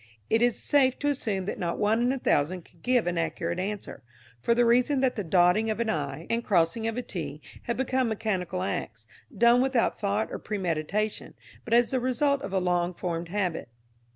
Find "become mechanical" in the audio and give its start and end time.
7.77-8.63